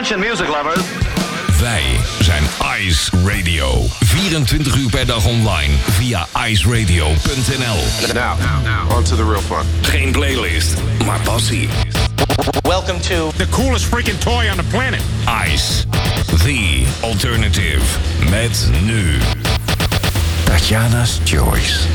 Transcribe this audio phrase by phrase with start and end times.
[0.00, 0.82] Attention music lovers.
[1.60, 1.82] Wij
[2.20, 2.42] zijn
[2.78, 3.86] Ice Radio.
[4.00, 8.14] 24 uur per dag online via iceradio.nl.
[8.14, 9.66] Now, now, on to the real fun.
[9.82, 10.74] Geen playlist,
[11.04, 11.68] maar passie.
[12.62, 15.00] Welcome to The coolest freaking toy on the planet.
[15.52, 15.84] Ice,
[16.44, 17.82] the alternative.
[18.30, 19.18] Met nu
[20.44, 21.86] Tatjana's Choice.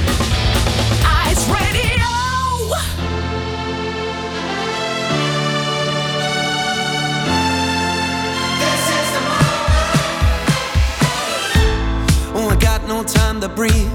[13.07, 13.91] Time to breathe.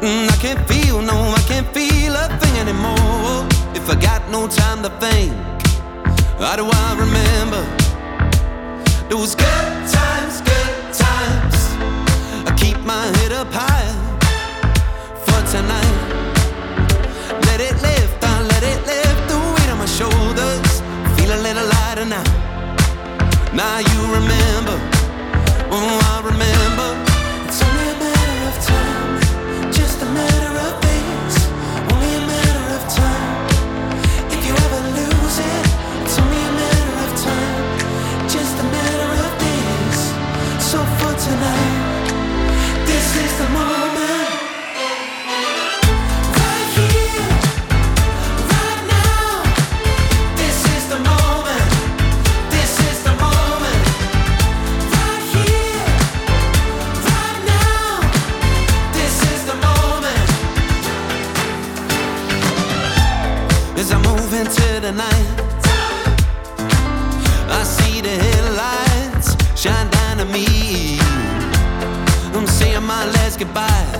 [0.00, 3.46] Mm, I can't feel, no, I can't feel a thing anymore.
[3.74, 5.32] If I got no time to think,
[6.38, 7.62] how do I remember
[9.08, 11.56] those good times, good times?
[12.46, 13.92] I keep my head up high
[15.26, 15.98] for tonight.
[17.46, 20.80] Let it lift, I let it lift the weight on my shoulders.
[21.16, 22.24] Feel a little lighter now.
[23.52, 24.78] Now you remember,
[41.20, 43.79] tonight, this is the moment.
[64.96, 65.04] The
[67.48, 70.98] I see the headlights shine down on me.
[72.34, 73.92] I'm saying my last goodbye.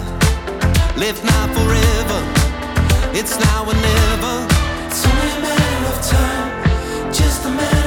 [0.96, 2.20] Live now forever.
[3.12, 4.46] It's now or never.
[4.86, 7.12] It's only a matter of time.
[7.12, 7.79] Just a matter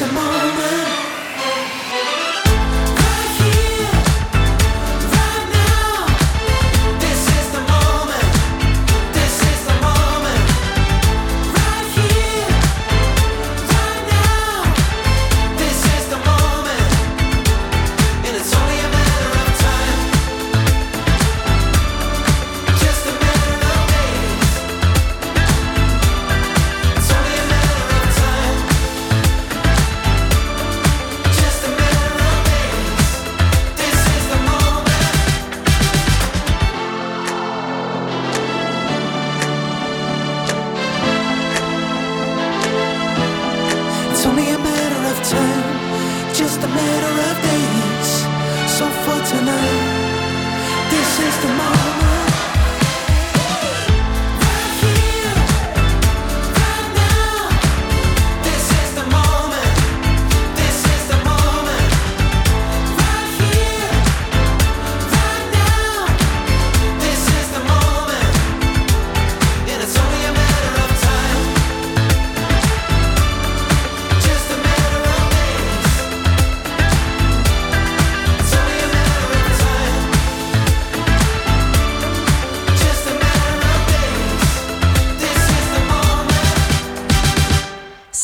[0.00, 0.89] the moment.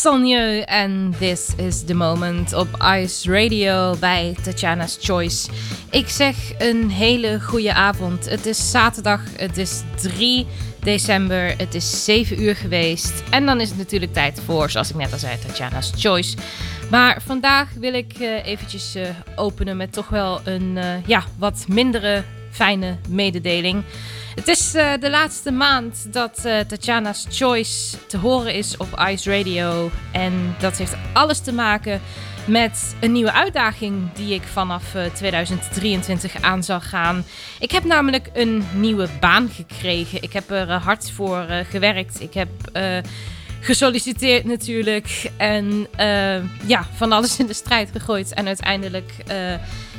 [0.07, 5.49] Sanjeu en This is the Moment op Ice Radio bij Tatjana's Choice.
[5.91, 8.25] Ik zeg een hele goede avond.
[8.31, 10.47] Het is zaterdag, het is 3
[10.81, 13.23] december, het is 7 uur geweest.
[13.31, 16.37] En dan is het natuurlijk tijd voor, zoals ik net al zei, Tatjana's Choice.
[16.91, 21.65] Maar vandaag wil ik eh, eventjes eh, openen met toch wel een eh, ja, wat
[21.69, 22.23] mindere
[22.57, 23.85] fijne mededeling.
[24.35, 29.37] Het is eh, de laatste maand dat eh, Tatjana's Choice te horen is op Ice
[29.37, 29.91] Radio.
[30.13, 32.01] En dat heeft alles te maken
[32.47, 37.25] met een nieuwe uitdaging die ik vanaf eh, 2023 aan zal gaan.
[37.61, 40.23] Ik heb namelijk een nieuwe baan gekregen.
[40.23, 42.21] Ik heb er eh, hard voor eh, gewerkt.
[42.21, 42.99] Ik heb eh,
[43.67, 45.31] gesolliciteerd natuurlijk.
[45.37, 48.35] En eh, ja, van alles in de strijd gegooid.
[48.35, 49.37] En uiteindelijk eh,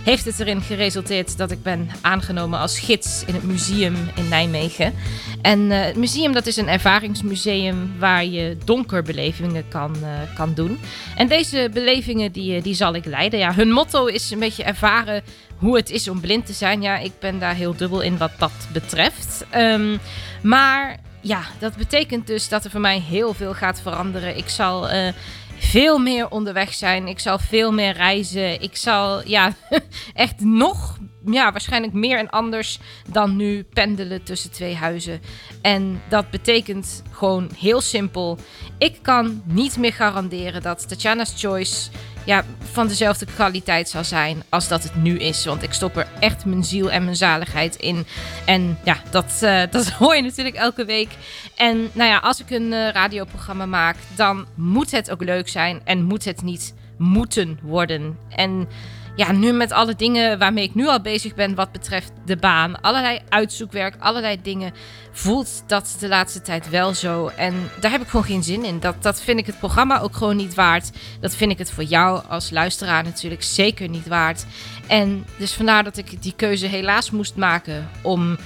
[0.07, 4.93] heeft het erin geresulteerd dat ik ben aangenomen als gids in het museum in Nijmegen.
[5.41, 10.79] En eh, het museum dat is een ervaringsmuseum waar je donkerbelevingen kan, eh, kan doen.
[11.15, 13.39] En deze belevingen die, eh, die zal ik leiden.
[13.39, 15.23] Ja, hun motto is een beetje ervaren
[15.57, 16.81] hoe het is om blind te zijn.
[16.81, 19.45] Ja, ik ben daar heel dubbel in wat dat betreft.
[19.49, 19.97] Ehm,
[20.41, 24.37] maar ja, dat betekent dus dat er voor mij heel veel gaat veranderen.
[24.37, 25.13] Ik zal eh,
[25.57, 27.07] veel meer onderweg zijn.
[27.07, 28.61] Ik zal veel meer reizen.
[28.61, 29.53] Ik zal ja,
[30.13, 35.21] echt nog, ja, waarschijnlijk meer en anders dan nu pendelen tussen twee huizen.
[35.61, 38.37] En dat betekent gewoon heel simpel.
[38.77, 41.89] Ik kan niet meer garanderen dat Tatjana's Choice
[42.27, 45.45] ja, van dezelfde kwaliteit zal zijn als dat het nu is.
[45.45, 48.05] Want ik stop er echt mijn ziel en mijn zaligheid in.
[48.45, 51.09] En ja, dat, uh, dat hoor je natuurlijk elke week.
[51.55, 55.81] En nou ja, als ik een uh, radioprogramma maak, dan moet het ook leuk zijn
[55.83, 58.17] en moet het niet moeten worden.
[58.29, 58.67] En
[59.17, 62.81] ja, nu met alle dingen waarmee ik nu al bezig ben wat betreft de baan,
[62.81, 64.73] allerlei uitzoekwerk, allerlei dingen,
[65.11, 67.27] voelt dat de laatste tijd wel zo.
[67.27, 68.79] En daar heb ik gewoon geen zin in.
[68.79, 70.91] Dat, dat vind ik het programma ook gewoon niet waard.
[71.19, 74.45] Dat vind ik het voor jou als luisteraar natuurlijk zeker niet waard.
[74.87, 78.37] En dus vandaar dat ik die keuze helaas moest maken om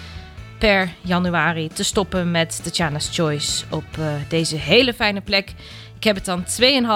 [0.57, 5.53] per januari te stoppen met Tatjana's Choice op uh, deze hele fijne plek.
[5.95, 6.44] Ik heb het dan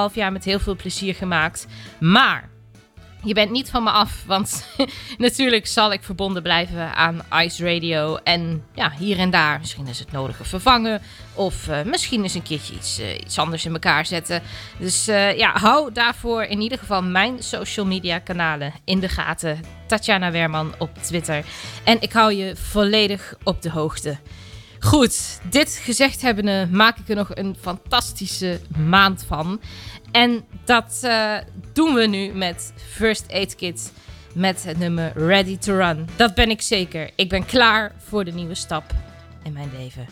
[0.09, 1.67] 2,5 jaar met heel veel plezier gemaakt.
[1.99, 2.53] Maar
[3.25, 4.67] je bent niet van me af, want
[5.17, 8.15] natuurlijk zal ik verbonden blijven aan Ice Radio.
[8.15, 11.01] En ja, hier en daar, misschien is het nodige vervangen.
[11.33, 14.41] Of uh, misschien eens een keertje iets, uh, iets anders in elkaar zetten.
[14.79, 19.59] Dus uh, ja, hou daarvoor in ieder geval mijn social media kanalen in de gaten.
[19.87, 21.45] Tatjana Werman op Twitter.
[21.83, 24.17] En ik hou je volledig op de hoogte.
[24.85, 29.59] Goed, dit gezegd hebbende maak ik er nog een fantastische maand van.
[30.15, 31.37] En dat uh,
[31.73, 33.91] doen we nu met First Aid Kit
[34.33, 36.07] met het nummer Ready to Run.
[36.15, 37.09] Dat ben ik zeker.
[37.15, 38.83] Ik ben klaar voor de nieuwe stap
[39.43, 40.07] in mijn leven.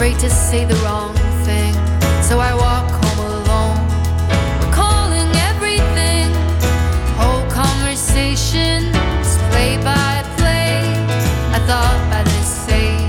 [0.00, 1.14] Afraid to say the wrong
[1.44, 1.74] thing.
[2.22, 6.32] So I walk home alone, calling everything.
[7.20, 8.96] Whole conversations,
[9.50, 10.80] play by play.
[11.52, 12.99] I thought by this stage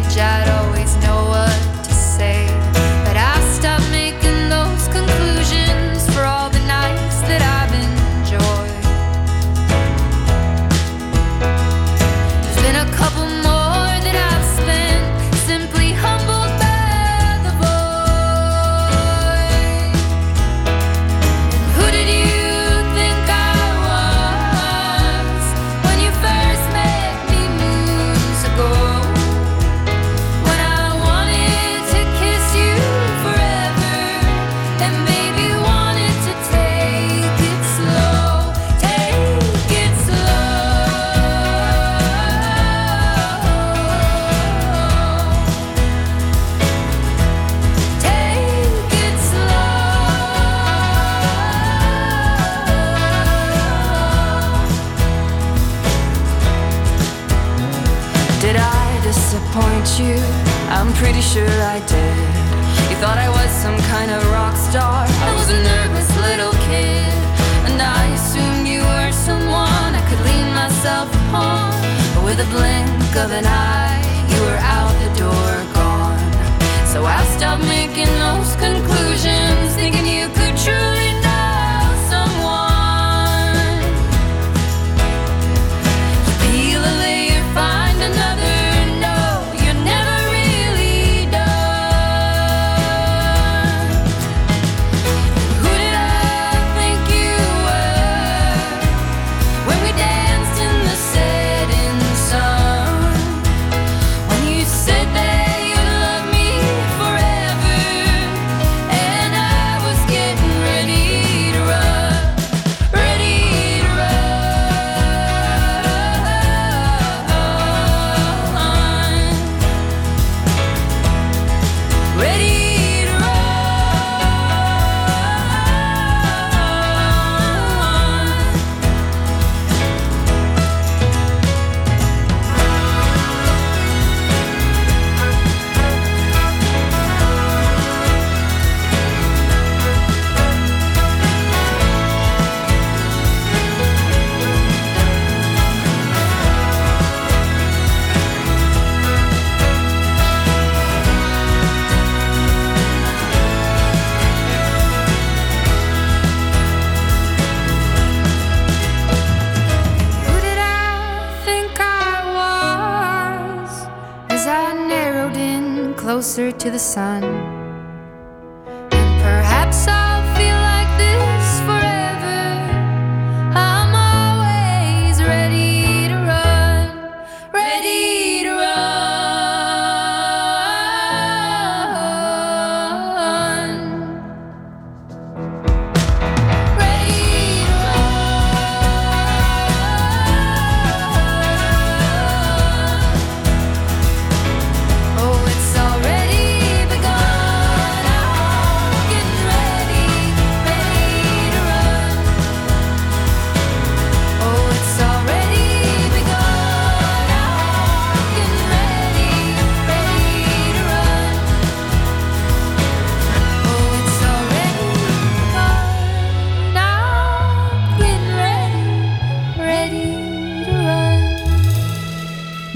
[166.71, 167.30] the sun?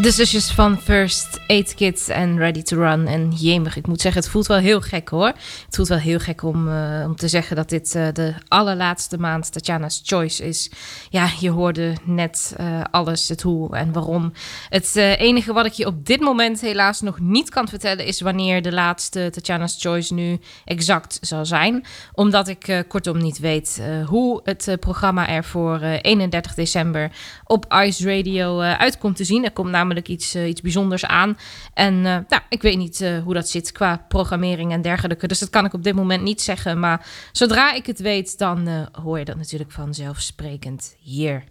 [0.06, 3.08] De zusjes van First Aid Kids en Ready to Run.
[3.08, 5.28] En jemig, ik moet zeggen, het voelt wel heel gek hoor.
[5.66, 9.18] Het voelt wel heel gek om, uh, om te zeggen dat dit uh, de allerlaatste
[9.18, 10.72] maand Tatjana's Choice is.
[11.10, 14.34] Ja, je hoorde net uh, alles, het hoe en waarom.
[14.70, 18.06] Het enige wat ik je op dit moment helaas nog niet kan vertellen...
[18.06, 21.86] is wanneer de laatste Tatjana's Choice nu exact zal zijn.
[22.14, 27.12] Omdat ik kortom niet weet hoe het programma er voor 31 december
[27.44, 29.44] op Ice Radio uitkomt te zien.
[29.44, 31.38] Er komt namelijk namelijk iets, uh, iets bijzonders aan.
[31.74, 35.28] En uh, nou, ik weet niet uh, hoe dat zit qua programmering en dergelijke.
[35.28, 36.80] Dus dat kan ik op dit moment niet zeggen.
[36.80, 41.44] Maar zodra ik het weet, dan hoor je dat natuurlijk vanzelfsprekend hier.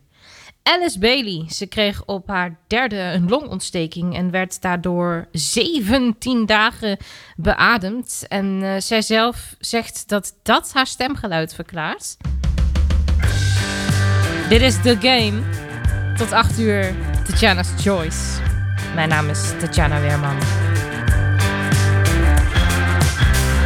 [0.62, 6.96] Alice Bailey, ze kreeg op haar derde een longontsteking en werd daardoor 17 dagen
[7.36, 8.24] beademd.
[8.28, 12.16] En uh, zij zelf zegt dat dat haar stemgeluid verklaart.
[14.48, 15.42] Dit is The Game.
[16.16, 16.94] Tot 8 uur
[17.34, 18.40] Tatjana's Choice.
[18.94, 20.36] Mijn naam is Tatjana Weerman.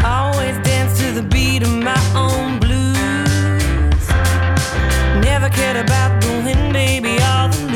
[0.02, 4.06] Always dance to the beat of my own blues.
[5.20, 7.67] Never cared about the win, baby, all the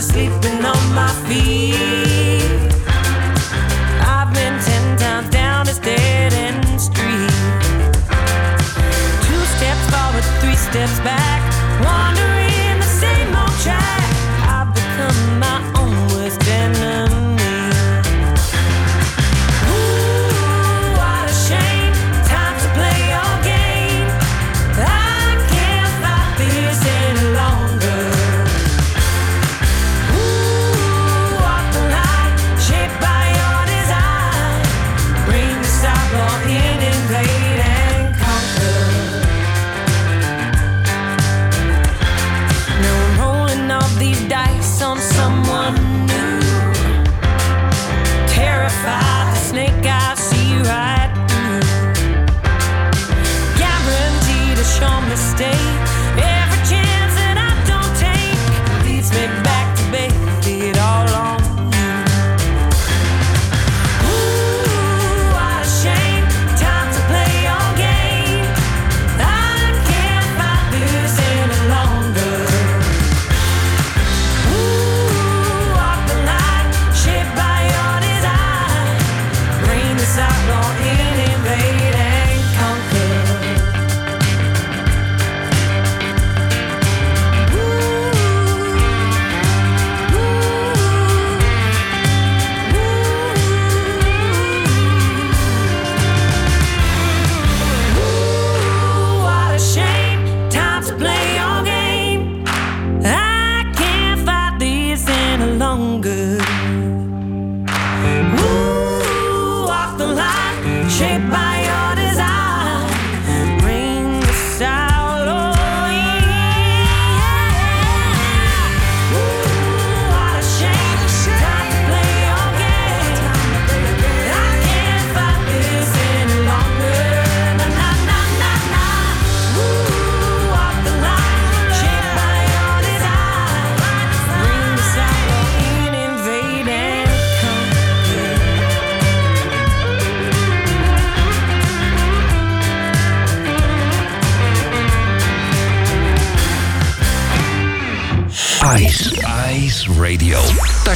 [0.00, 2.72] I'm sleeping on my feet.
[4.00, 7.28] I've been ten times down this dead end street.
[9.26, 11.42] Two steps forward, three steps back.
[11.84, 14.09] Wandering the same old track.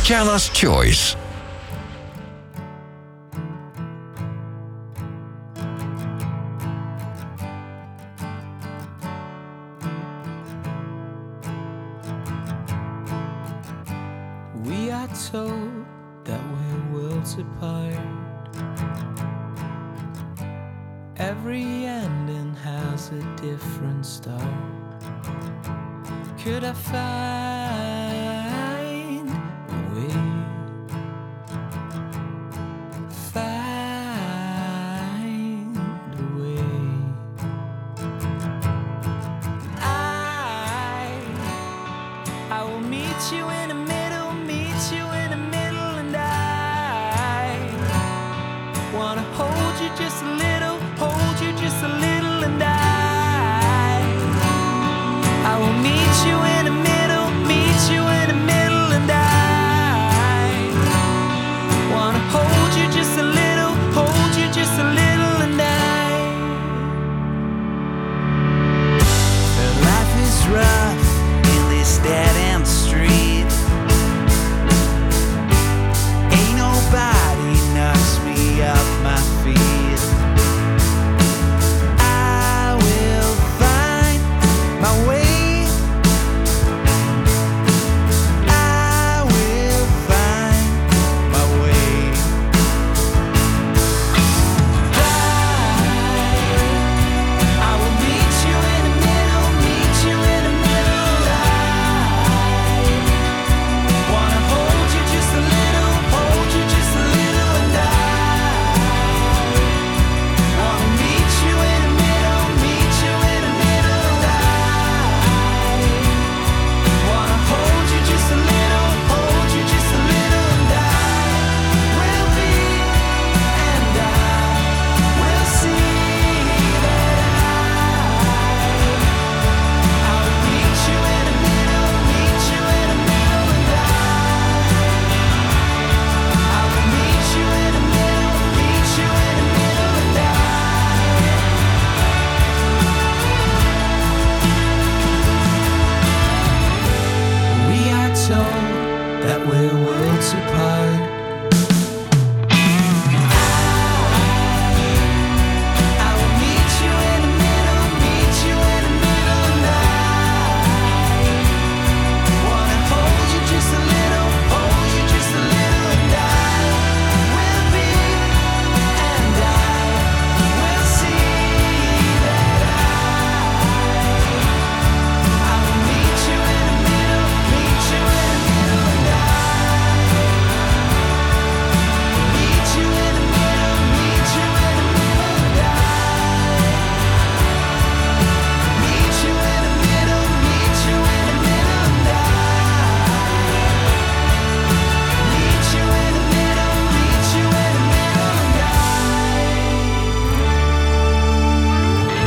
[0.05, 1.24] Tatjana's Choice.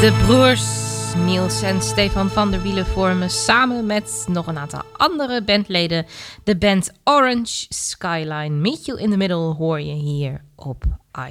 [0.07, 0.65] De broers
[1.15, 6.05] Niels en Stefan van der Wielen vormen samen met nog een aantal andere bandleden
[6.43, 8.49] de band Orange Skyline.
[8.49, 10.83] Meet You in the Middle hoor je hier op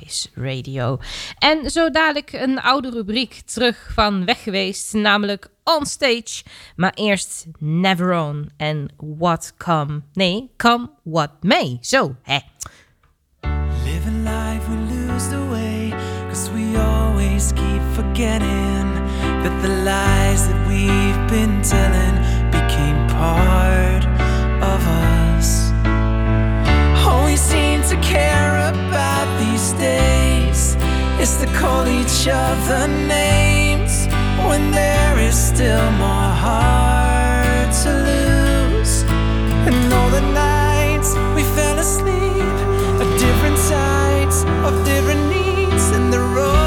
[0.02, 0.98] Ice Radio.
[1.38, 6.42] En zo dadelijk een oude rubriek terug van weg geweest, namelijk On Stage.
[6.76, 10.02] Maar eerst Never On en What Come.
[10.12, 11.78] Nee, Come What May.
[11.80, 12.38] Zo, hè.
[17.36, 18.94] Always keep forgetting
[19.42, 22.16] that the lies that we've been telling
[22.50, 24.04] became part
[24.64, 24.80] of
[25.12, 25.70] us.
[27.04, 30.76] All we seem to care about these days
[31.20, 34.06] is to call each other names
[34.48, 39.02] when there is still more heart to lose.
[39.68, 42.16] And all the nights we fell asleep
[43.18, 46.65] different sides of different needs, and the road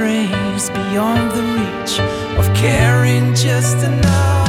[0.00, 2.00] strays beyond the reach
[2.38, 4.39] of caring just enough.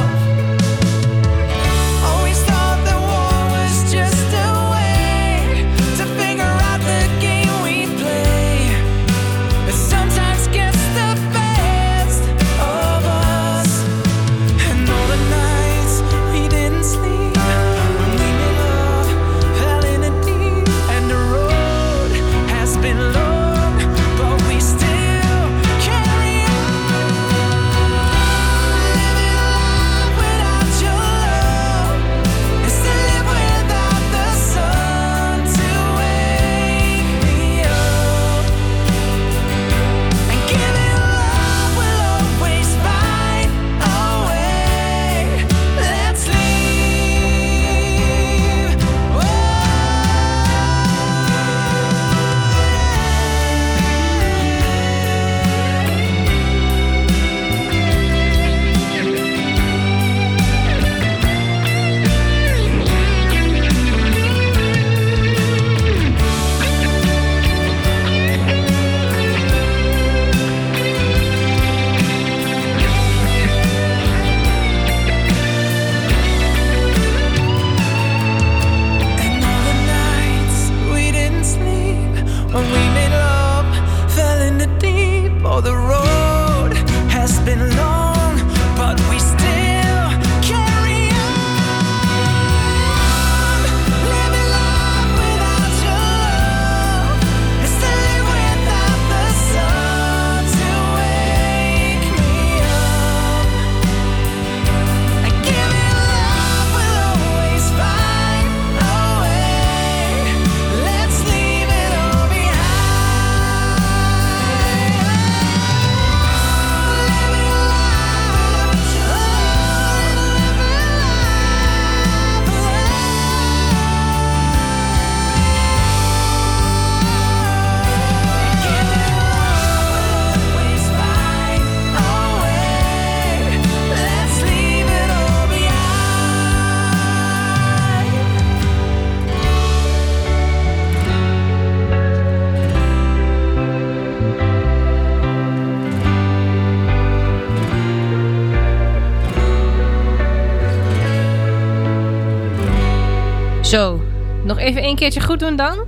[154.62, 155.86] Even een keertje goed doen dan.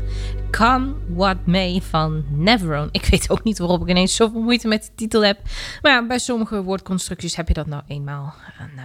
[0.51, 2.89] Come What May van Neveron.
[2.93, 5.39] Ik weet ook niet waarop ik ineens zoveel moeite met de titel heb.
[5.83, 8.35] Maar ja, bij sommige woordconstructies heb je dat nou eenmaal.
[8.59, 8.85] En, eh,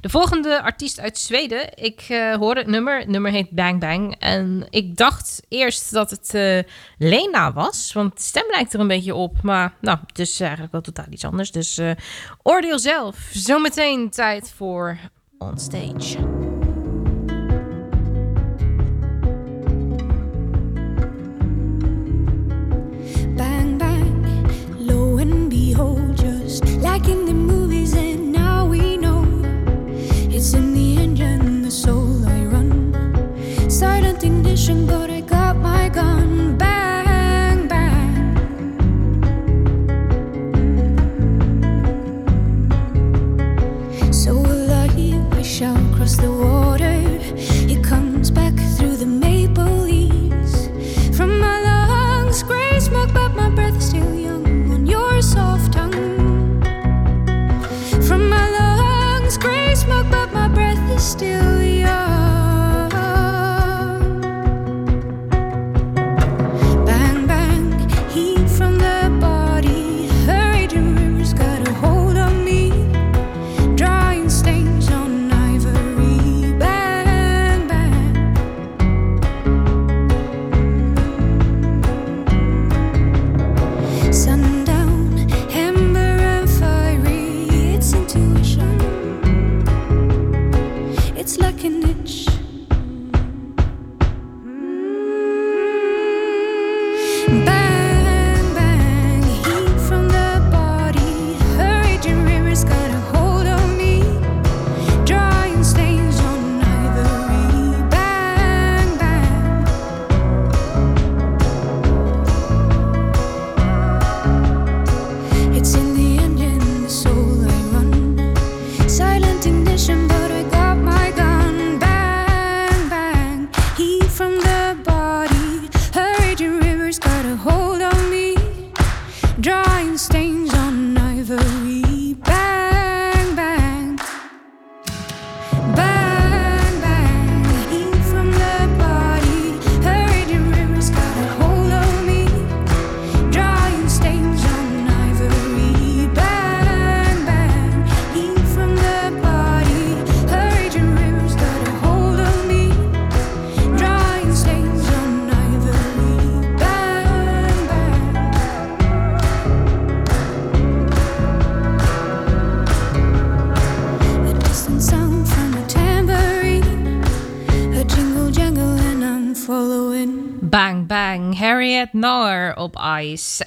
[0.00, 1.78] de volgende artiest uit Zweden.
[1.78, 2.98] Ik eh, hoorde het nummer.
[2.98, 4.16] Het nummer heet Bang Bang.
[4.18, 6.58] En ik dacht eerst dat het eh,
[6.98, 7.92] Lena was.
[7.92, 9.42] Want de stem lijkt er een beetje op.
[9.42, 11.50] Maar nou, het is eigenlijk wel totaal iets anders.
[11.50, 11.80] Dus
[12.42, 13.16] oordeel zelf.
[13.32, 14.98] Zometeen tijd voor
[15.38, 15.58] On
[26.98, 29.22] like in the movies, and now we know
[30.34, 32.70] it's in the engine, the soul I run.
[33.68, 36.65] Silent ignition, but I got my gun.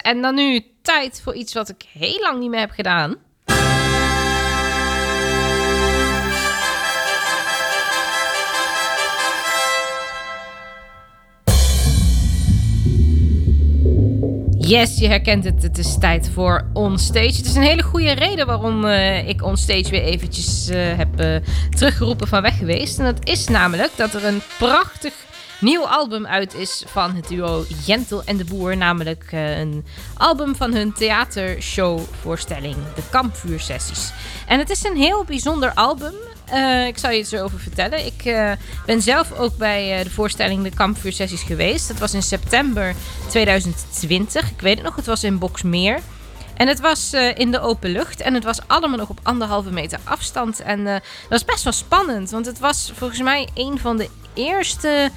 [0.02, 3.16] En dan nu tijd voor iets wat ik heel lang niet meer heb gedaan.
[14.70, 15.62] Yes, je herkent het.
[15.62, 17.36] Het is tijd voor Onstage.
[17.36, 21.36] Het is een hele goede reden waarom eh, ik Onstage weer eventjes eh, heb eh,
[21.70, 22.98] teruggeroepen van weg geweest.
[22.98, 25.12] En dat is namelijk dat er een prachtig
[25.60, 28.76] nieuw album uit is van het duo Jentel en de Boer.
[28.76, 29.84] Namelijk eh, een
[30.16, 34.12] album van hun theatershowvoorstelling, de Kampvuursessies.
[34.46, 36.14] En het is een heel bijzonder album.
[36.44, 38.06] Eh, ik zal je iets erover vertellen.
[38.06, 38.52] Ik eh,
[38.86, 41.88] ben zelf ook bij de voorstelling de Kampvuursessies geweest.
[41.88, 42.94] Dat was in september
[43.28, 44.50] 2020.
[44.50, 46.00] Ik weet het nog, het was in Boksmeer.
[46.56, 49.98] En het was in de open lucht en het was allemaal nog op anderhalve meter
[50.04, 50.60] afstand.
[50.60, 55.10] En dat was best wel spannend, want het was volgens mij een van de eerste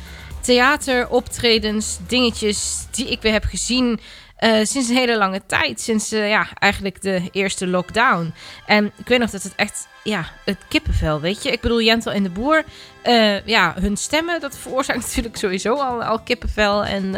[0.44, 4.00] theateroptredens, dingetjes die ik weer heb gezien
[4.44, 5.82] eh, sinds een hele lange tijd.
[5.82, 8.34] Sinds eh, ja, eigenlijk de eerste lockdown.
[8.66, 11.52] En ik weet nog dat het echt, ja, het kippenvel, weet je.
[11.52, 12.64] Ik bedoel, Jentel en de Boer,
[13.02, 16.86] eh, ja, hun stemmen, dat veroorzaakt natuurlijk sowieso al, al kippenvel.
[16.86, 17.16] En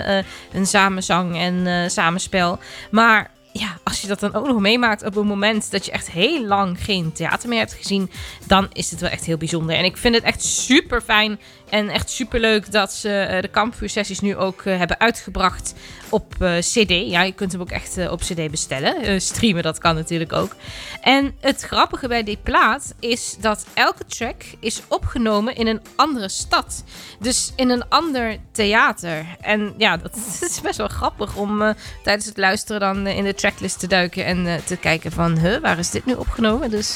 [0.52, 2.60] hun samenzang en samenspel.
[2.92, 6.12] Maar ja, als je dat dan ook nog meemaakt op een moment dat je echt
[6.12, 8.12] heel lang geen theater meer hebt gezien,
[8.48, 9.76] dan is het wel echt heel bijzonder.
[9.76, 13.48] En ik vind het echt super fijn en echt super leuk dat ze eh, de
[13.48, 15.74] kampvuursessies nu ook eh, hebben uitgebracht
[16.10, 16.90] op eh, CD.
[16.90, 19.22] Ja, je kunt hem ook echt op CD bestellen.
[19.22, 20.56] Streamen, dat kan natuurlijk ook.
[21.02, 26.30] En het grappige bij die plaat is dat elke track is opgenomen in een andere
[26.30, 26.84] stad.
[27.20, 29.26] Dus in een ander theater.
[29.42, 30.16] En ja, dat
[30.50, 34.64] is best wel grappig om tijdens het luisteren dan in de tracklist te duiken en
[34.66, 36.70] te kijken van, huh, waar is dit nu opgenomen?
[36.70, 36.96] Dus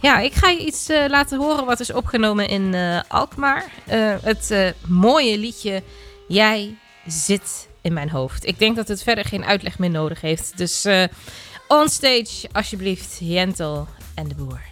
[0.00, 2.74] ja, ik ga je iets laten horen wat is opgenomen in
[3.08, 3.64] Alkmaar.
[4.22, 5.82] Het eh, mooie liedje
[6.28, 6.74] Jij
[7.06, 8.46] zit in mijn hoofd.
[8.46, 10.56] Ik denk dat het verder geen uitleg meer nodig heeft.
[10.56, 11.04] Dus eh
[11.68, 14.71] on stage, alsjeblieft, Jentel en de Boer.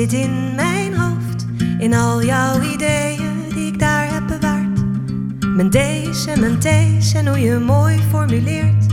[0.00, 1.46] Zit in mijn hoofd,
[1.78, 4.80] in al jouw ideeën die ik daar heb bewaard.
[5.56, 8.86] Mijn D's en mijn T's en hoe je mooi formuleert,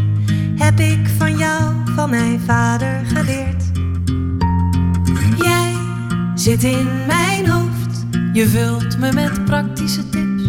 [0.56, 3.64] heb ik van jou, van mijn vader geleerd.
[5.38, 5.74] Jij
[6.36, 10.44] zit in mijn hoofd, Je vult me met praktische tips.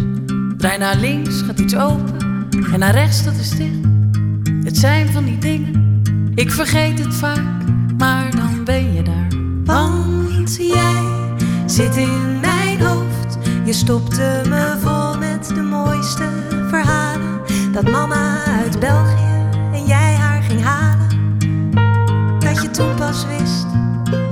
[0.57, 2.47] Draai naar links, gaat iets open.
[2.73, 3.87] En naar rechts, dat is dicht.
[4.63, 6.01] Het zijn van die dingen,
[6.35, 7.63] ik vergeet het vaak.
[7.97, 9.27] Maar dan ben je daar.
[10.57, 11.03] Jij
[11.65, 13.37] zit in mijn hoofd.
[13.65, 16.29] Je stopte me vol met de mooiste
[16.69, 17.41] verhalen.
[17.71, 21.37] Dat mama uit België en jij haar ging halen.
[22.39, 23.65] Dat je toen pas wist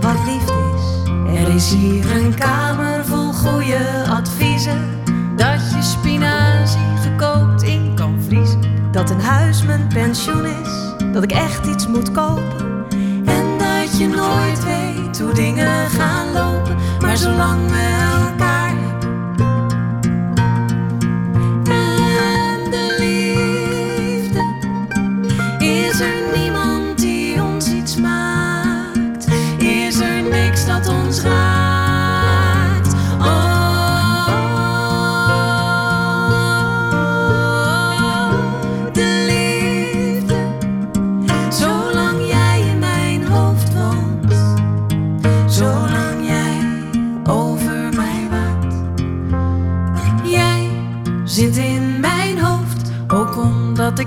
[0.01, 1.10] wat liefde is.
[1.41, 4.89] Er is hier een kamer vol goede adviezen.
[5.36, 8.62] Dat je spinazie gekookt in kan vriezen.
[8.91, 10.95] Dat een huis mijn pensioen is.
[11.13, 12.86] Dat ik echt iets moet kopen.
[13.25, 14.87] En dat je nooit weet
[15.19, 16.75] hoe dingen gaan lopen.
[17.01, 18.47] Maar zolang we elkaar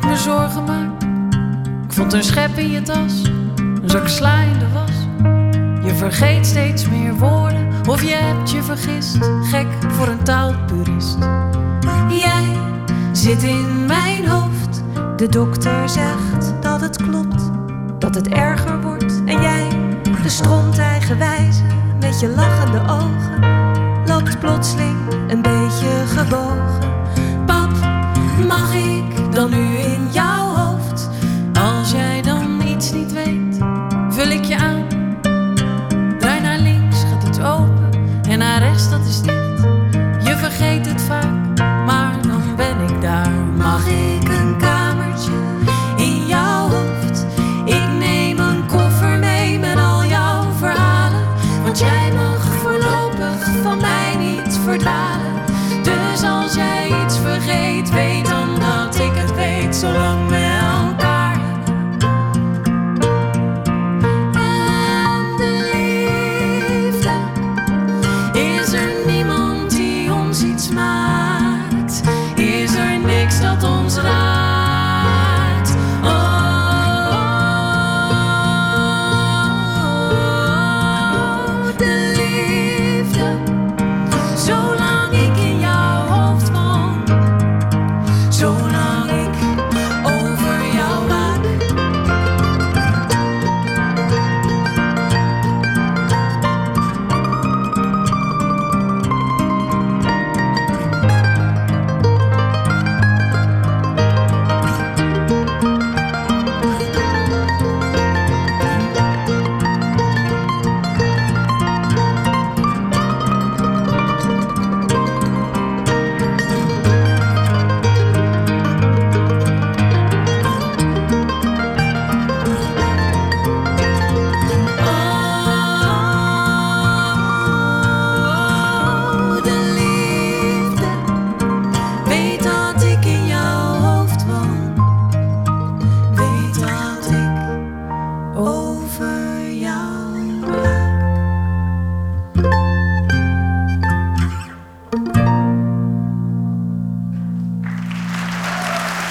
[0.00, 1.02] ik me zorgen maak.
[1.84, 3.22] Ik vond een schep in je tas,
[3.56, 5.26] een zak sla in de was.
[5.84, 9.18] Je vergeet steeds meer woorden, of je hebt je vergist.
[9.42, 11.18] Gek voor een taalpurist.
[12.08, 12.44] Jij
[13.12, 14.82] zit in mijn hoofd.
[15.16, 17.50] De dokter zegt dat het klopt,
[17.98, 19.22] dat het erger wordt.
[19.24, 19.68] En jij,
[20.22, 21.62] de stront eigenwijze,
[22.00, 23.38] met je lachende ogen,
[24.06, 24.96] loopt plotseling
[25.28, 26.94] een beetje gebogen.
[27.46, 27.70] Pap,
[28.48, 31.08] mag ik dan nu in jouw hoofd?
[31.52, 33.58] Als jij dan iets niet weet,
[34.08, 34.79] vul ik je aan.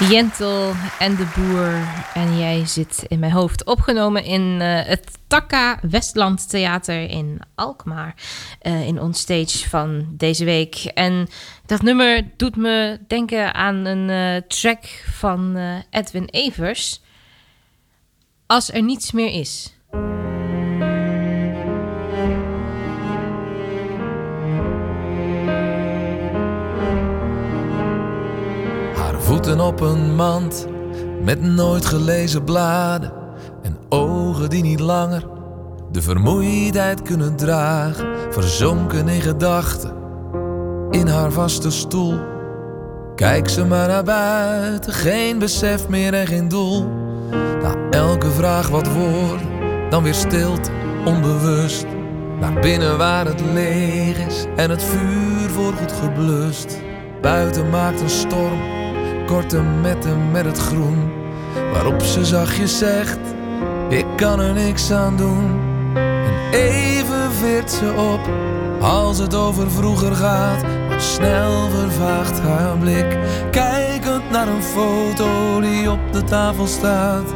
[0.09, 3.65] Jentel en de Boer en jij zit in mijn hoofd.
[3.65, 8.15] Opgenomen in eh, het Takka Westland Theater in Alkmaar.
[8.59, 10.75] eh, in ons stage van deze week.
[10.75, 11.27] En
[11.65, 15.57] dat nummer doet me denken aan een eh, track van
[15.89, 17.01] Edwin Evers.
[18.45, 19.73] Als er niets meer is.
[29.69, 30.67] Op een mand
[31.23, 33.11] met nooit gelezen bladen
[33.61, 35.23] en ogen die niet langer
[35.91, 39.93] de vermoeidheid kunnen dragen, verzonken in gedachten
[40.89, 42.19] in haar vaste stoel.
[43.15, 46.87] Kijk ze maar naar buiten, geen besef meer en geen doel.
[47.61, 49.47] Na elke vraag wat woorden,
[49.89, 50.71] dan weer stilte,
[51.05, 51.85] onbewust.
[52.39, 56.77] Naar binnen waar het leeg is en het vuur voorgoed geblust.
[57.21, 58.78] Buiten maakt een storm,
[59.29, 61.11] korte metten met het groen.
[61.73, 63.19] Waarop ze zachtjes zegt,
[63.89, 65.59] ik kan er niks aan doen.
[65.95, 68.19] En even veert ze op
[68.81, 73.17] Als het over vroeger gaat, maar snel vervaagt haar blik.
[73.51, 77.33] Kijkend naar een foto die op de tafel staat.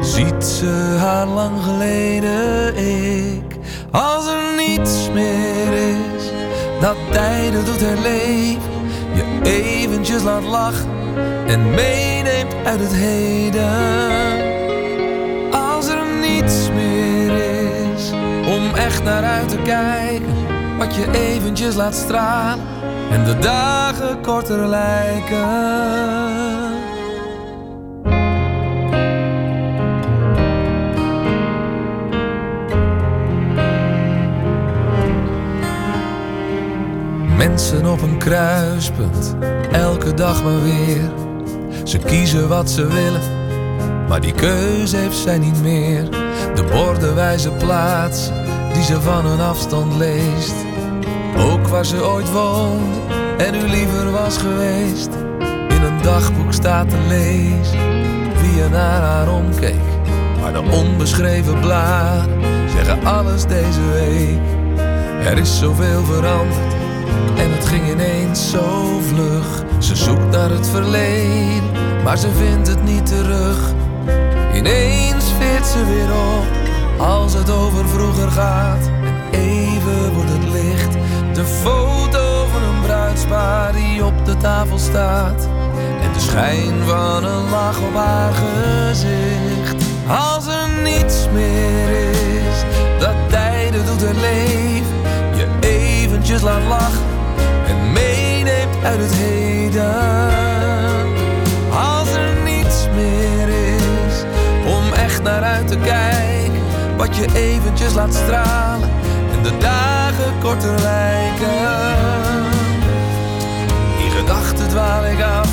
[0.00, 3.56] Ziet ze haar lang geleden ik.
[3.90, 6.30] Als er niets meer is,
[6.80, 8.70] dat tijden doet herleven.
[9.14, 10.99] Je eventjes laat lachen
[11.46, 13.68] en meeneemt uit het heden.
[15.50, 17.32] Als er niets meer
[17.94, 18.12] is
[18.46, 20.34] om echt naar uit te kijken,
[20.78, 22.64] wat je eventjes laat stralen
[23.10, 26.59] en de dagen korter lijken.
[37.48, 39.36] Mensen op een kruispunt,
[39.72, 41.10] elke dag maar weer.
[41.84, 43.20] Ze kiezen wat ze willen,
[44.08, 46.10] maar die keuze heeft zij niet meer.
[46.54, 48.34] De borden wijzen plaatsen
[48.72, 50.54] die ze van een afstand leest.
[51.38, 52.98] Ook waar ze ooit woonde
[53.38, 55.10] en u liever was geweest.
[55.68, 57.80] In een dagboek staat te lezen
[58.40, 59.74] wie er naar haar omkeek.
[60.40, 62.40] Maar de onbeschreven bladen
[62.76, 64.40] zeggen alles deze week.
[65.24, 66.69] Er is zoveel veranderd
[67.36, 69.64] en het ging ineens zo vlug.
[69.78, 73.72] Ze zoekt naar het verleden, maar ze vindt het niet terug.
[74.54, 76.60] Ineens veert ze weer op
[77.00, 78.90] als het over vroeger gaat.
[79.04, 80.92] En even wordt het licht.
[81.34, 85.48] De foto van een bruidspaar die op de tafel staat.
[86.02, 89.84] En de schijn van een lach op haar gezicht.
[90.08, 91.89] Als er niets meer
[96.30, 97.04] eventjes laat lachen
[97.66, 99.94] en meeneemt uit het heden.
[101.70, 104.24] Als er niets meer is
[104.66, 106.62] om echt naar uit te kijken,
[106.96, 108.90] wat je eventjes laat stralen
[109.32, 111.48] en de dagen korter lijken.
[114.04, 115.50] In gedachten dwaal ik af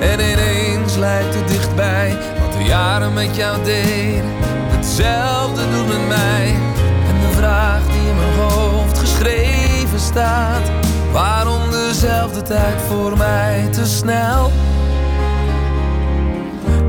[0.00, 4.32] en ineens lijkt het dichtbij wat de jaren met jou deden.
[4.68, 6.54] Hetzelfde doen met mij
[7.08, 9.63] en de vraag die in mijn hoofd geschreven
[9.98, 10.70] staat.
[11.12, 14.50] Waarom dezelfde tijd voor mij te snel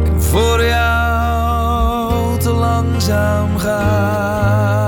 [0.06, 4.86] en voor jou te langzaam gaat?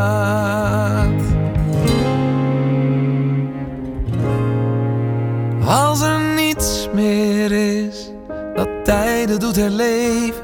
[5.66, 8.12] Als er niets meer is
[8.56, 10.44] dat tijden doet herleven,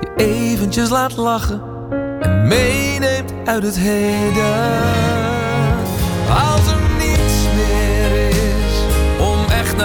[0.00, 1.60] je eventjes laat lachen
[2.20, 5.23] en meeneemt uit het heden.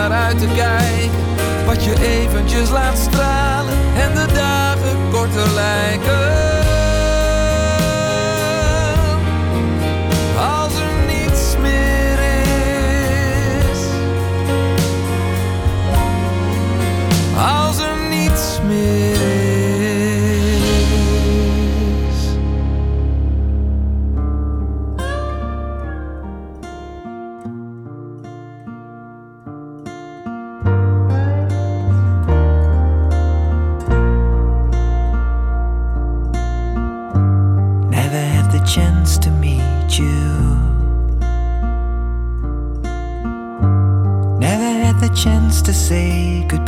[0.08, 6.49] Uit te kijken, wat je eventjes laat stralen en de dagen korter lijken.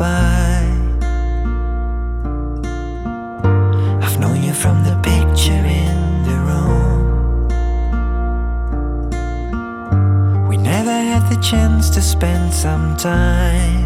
[0.02, 0.66] Goodbye.
[4.02, 7.47] I've known you from the picture in the room.
[10.47, 13.80] We never had the chance to spend some time.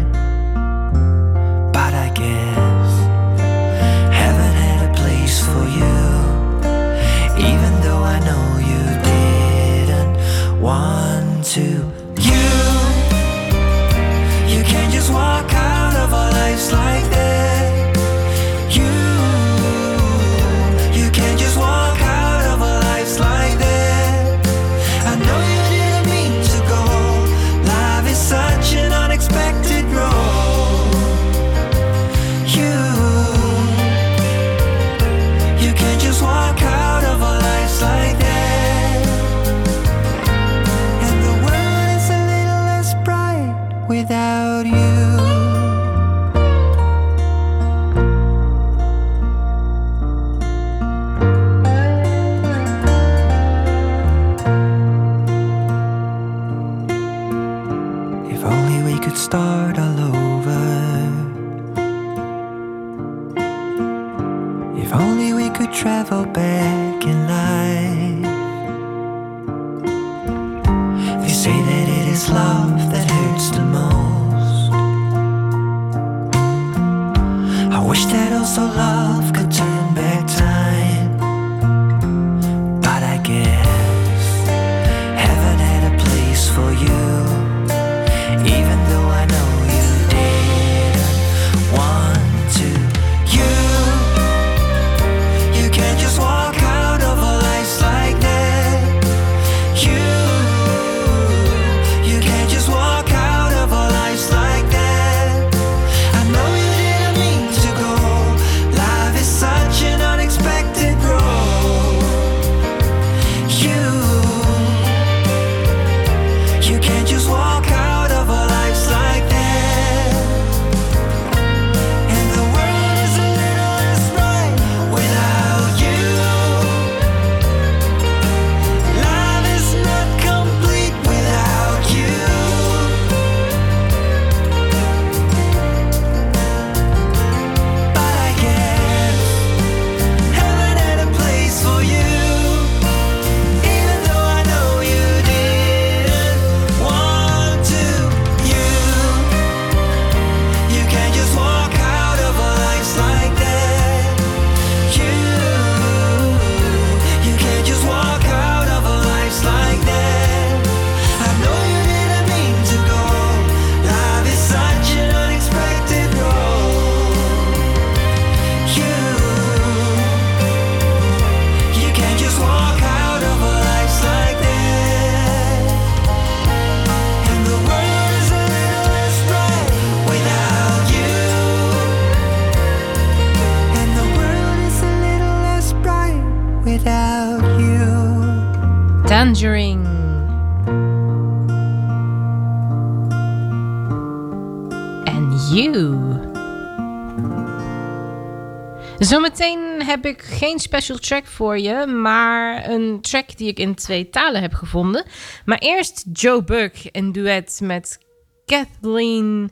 [199.96, 204.40] heb ik geen special track voor je, maar een track die ik in twee talen
[204.40, 205.04] heb gevonden.
[205.44, 207.98] Maar eerst Joe Buck, in duet met
[208.44, 209.50] Kathleen.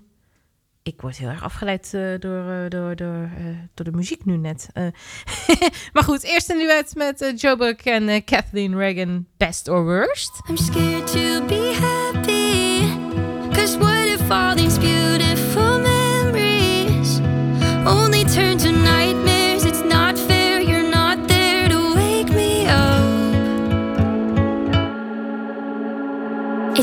[0.83, 3.31] Ik word heel erg afgeleid eh, eh, door, door, door,
[3.75, 4.69] door de muziek nu net.
[5.93, 9.27] maar goed, eerst een duet met Joe Buck en Kathleen Reagan.
[9.37, 10.41] Best or worst?
[10.49, 11.64] I'm scared to be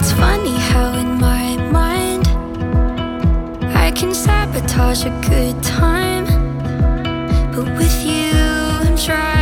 [0.03, 2.25] It's funny how in my mind
[3.77, 6.25] I can sabotage a good time,
[7.53, 8.31] but with you
[8.81, 9.40] I'm trying.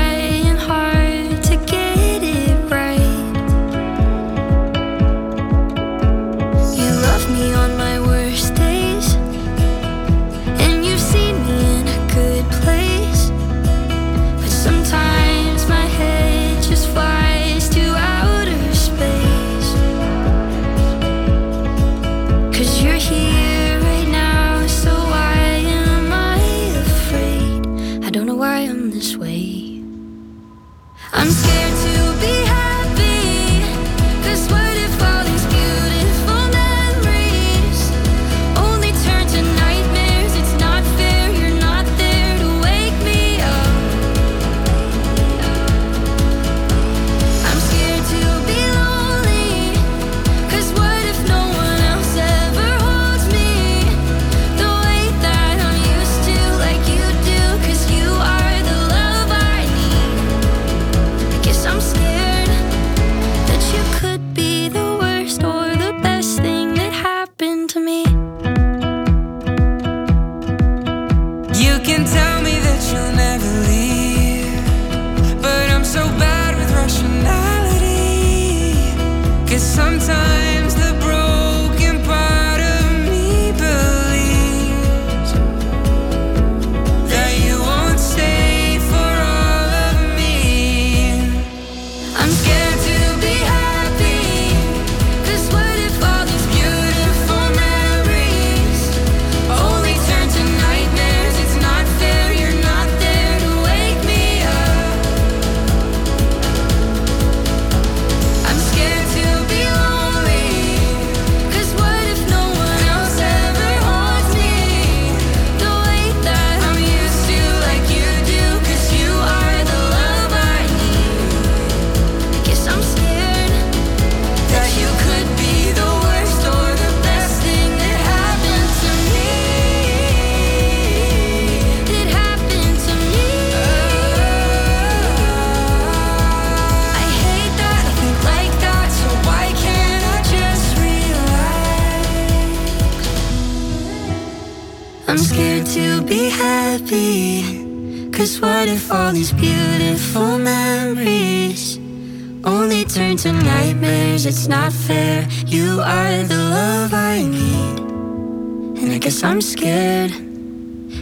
[159.39, 160.11] I'm scared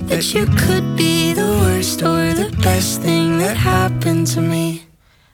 [0.08, 4.82] that you could be the worst or the best thing that happened to me.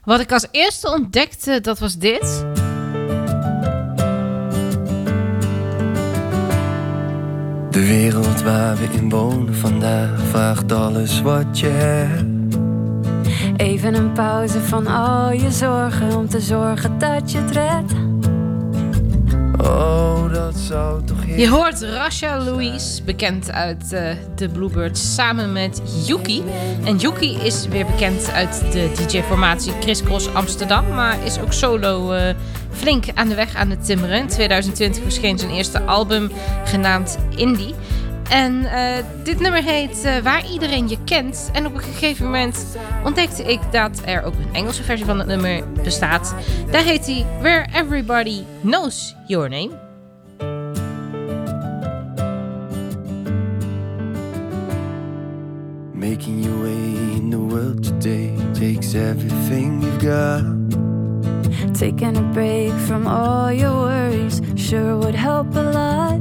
[0.04, 2.46] Wat ik als eerste ontdekte, dat was dit.
[7.70, 12.58] De wereld waar we in wonen vandaag vraagt alles wat je hebt.
[13.58, 17.94] Even een pauze van al je zorgen om te zorgen dat je het redt.
[19.58, 25.82] Oh, dat zou toch Je hoort Rasha Louise, bekend uit eh, de Bluebirds, samen met
[26.06, 26.44] Yuki.
[26.86, 32.12] En Yuki is weer bekend uit de DJ-formatie Chris Cross Amsterdam, maar is ook solo
[32.12, 32.36] eh,
[32.72, 34.18] flink aan de weg aan het timmeren.
[34.18, 36.32] In 2020 verscheen zijn eerste album
[36.66, 37.76] genaamd Indie.
[38.30, 41.50] En eh, dit nummer heet eh, Waar iedereen je kent.
[41.54, 45.28] En op een gegeven moment ontdekte ik dat er ook een Engelse versie van het
[45.28, 46.36] nummer bestaat.
[46.72, 49.93] Daar heet hij Where Everybody Knows Your Name.
[56.10, 60.44] Making your way in the world today takes everything you've got.
[61.74, 66.20] Taking a break from all your worries sure would help a lot.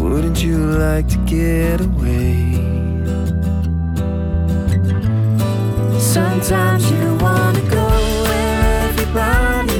[0.00, 2.56] Wouldn't you like to get away?
[6.00, 7.86] Sometimes you wanna go
[8.28, 9.78] where everybody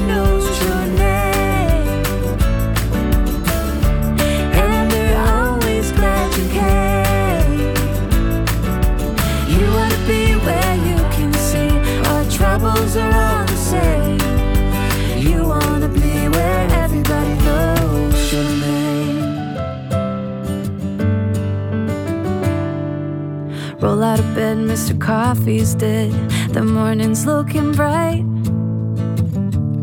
[24.15, 24.97] out of bed, Mr.
[24.97, 26.11] Coffee's dead.
[26.51, 28.23] The morning's looking bright.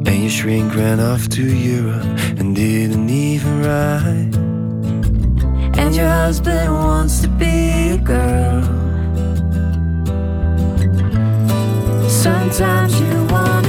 [0.08, 2.02] And your shrink ran off to Europe
[2.38, 4.34] and didn't even write.
[5.78, 8.62] And your husband wants to be a girl.
[12.08, 13.61] Sometimes you wanna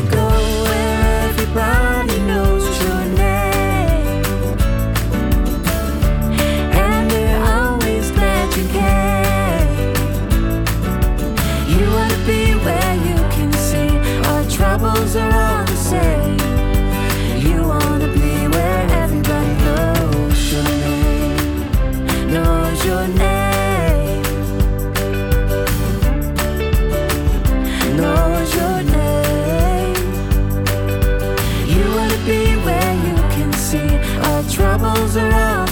[35.04, 35.68] troubles are all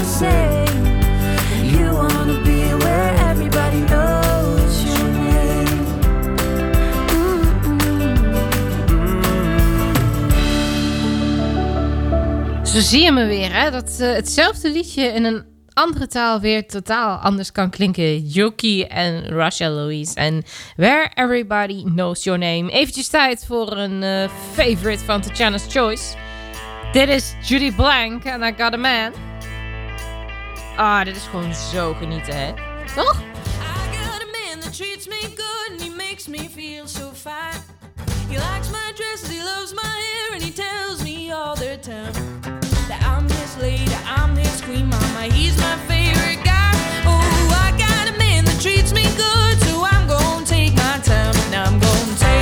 [2.43, 5.85] be where everybody knows your name.
[12.65, 13.71] Zo zie je me weer, hè?
[13.71, 18.27] Dat eh, hetzelfde liedje in een andere taal weer totaal anders kan klinken.
[18.27, 20.43] Yuki en Russia Louise en
[20.75, 22.71] Where Everybody Knows Your Name.
[22.71, 26.15] Eventjes tijd voor een eh, favorite van Tatjana's Choice.
[26.91, 29.13] Dit is Judy Blank en I Got a Man.
[30.75, 32.53] Ah, dit is gewoon zo genieten, hè?
[32.95, 33.15] Toch?
[33.15, 37.61] I got a man that treats me good and he makes me feel so fine.
[38.29, 42.13] He likes my dresses, he loves my hair, and he tells me all the time
[42.87, 45.33] that I'm his lady, I'm his queen, mama.
[45.33, 46.71] He's my favorite guy.
[47.05, 51.35] Oh, I got a man that treats me good, so I'm gonna take my time,
[51.45, 52.40] and I'm gonna take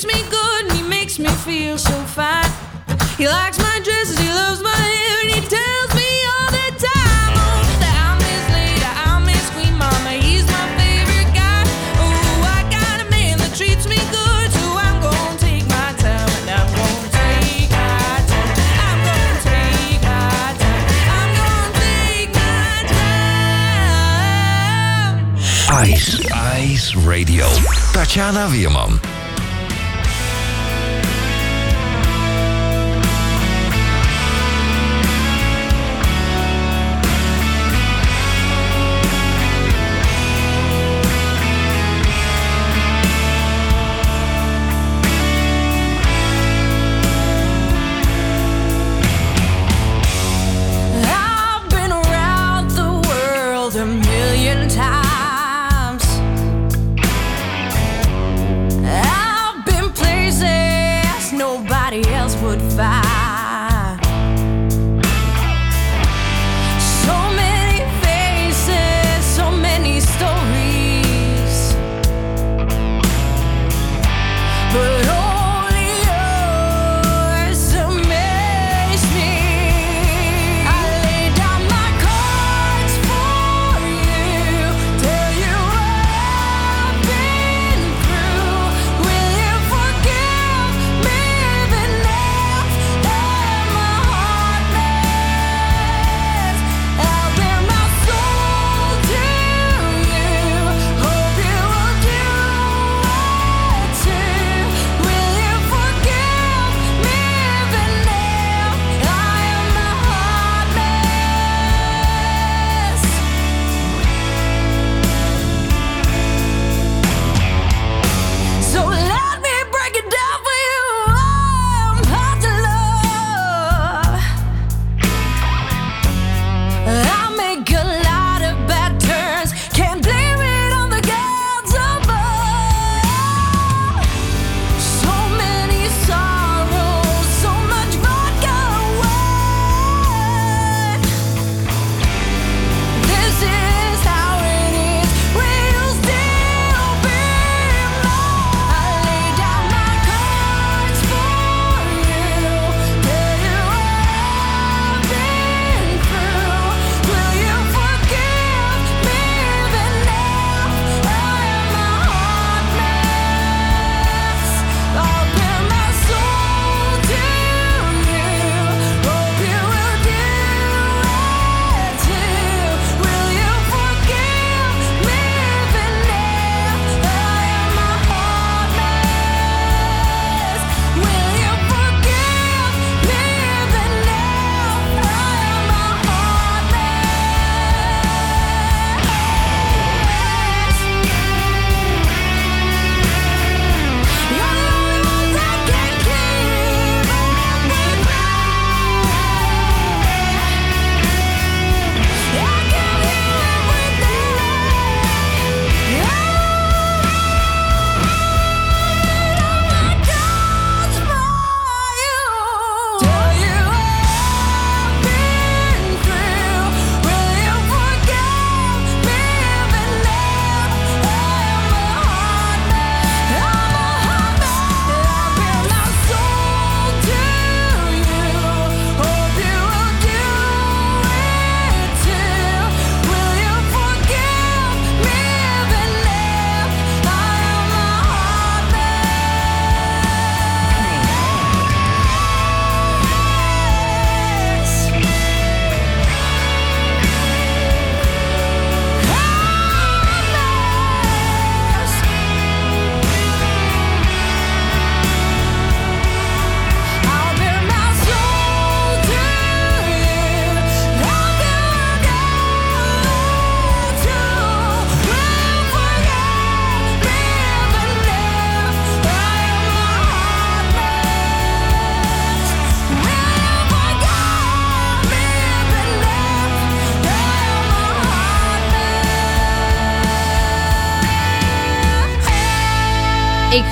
[0.00, 2.48] treats me good and he makes me feel so fine.
[3.16, 7.32] He likes my dresses, he loves my hair, and he tells me all the time.
[7.34, 11.64] Oh, that I'm his lady, I'm his queen mama, he's my favorite guy.
[11.98, 16.30] Oh, I got a man that treats me good, so I'm gonna take my time
[16.46, 18.54] and I'm gonna take my time.
[18.86, 20.86] I'm gonna take my time.
[21.10, 22.86] I'm gonna take my
[25.66, 25.90] time.
[25.90, 27.50] Ice, Ice Radio.
[27.90, 29.17] Tatjana Weerman.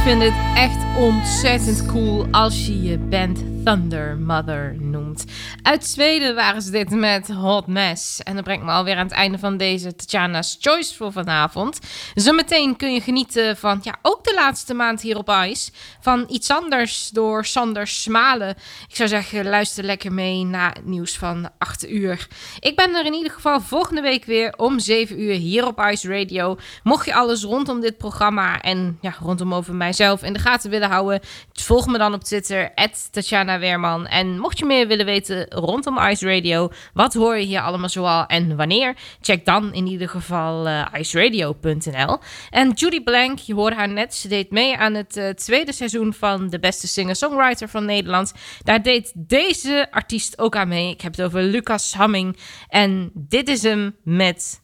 [0.07, 5.25] vind het echt ontzettend cool als je je band Thunder Mother noemt.
[5.67, 8.23] Uit Zweden waren ze dit met Hot Mess.
[8.23, 11.79] En dat brengt me alweer aan het einde van deze Tatjana's Choice voor vanavond.
[12.15, 15.73] Zometeen kun je genieten van, ja, ook de laatste maand hier op IJs.
[16.01, 18.57] Van iets anders door Sander Smalen.
[18.89, 22.29] Ik zou zeggen, luister lekker mee na het nieuws van 8 uur.
[22.61, 26.09] Ik ben er in ieder geval volgende week weer om 7 uur hier op Ice
[26.09, 26.59] Radio.
[26.83, 30.91] Mocht je alles rondom dit programma en ja, rondom over mijzelf in de gaten willen
[30.91, 31.21] houden,
[31.53, 32.73] volg me dan op Twitter,
[33.11, 34.07] Tatjana Weerman.
[34.07, 38.27] En mocht je meer willen weten rondom Ice Radio, wat hoor je hier allemaal zoal
[38.27, 42.19] en wanneer, check dan in ieder geval uh, iceradio.nl.
[42.51, 46.15] En Judy Blank, je hoorde haar net, ze deed mee aan het uh, tweede seizoen
[46.15, 48.33] van de beste singer-songwriter van Nederland.
[48.63, 50.91] Daar deed deze artiest ook aan mee.
[50.91, 52.37] Ik heb het over Lucas Hamming.
[52.69, 54.61] En dit is hem met...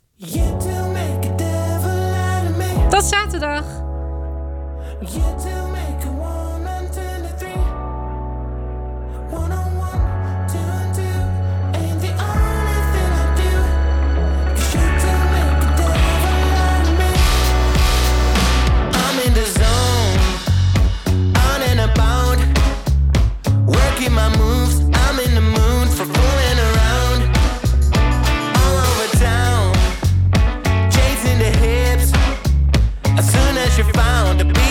[2.88, 3.64] Tot zaterdag!
[33.92, 34.61] Found, the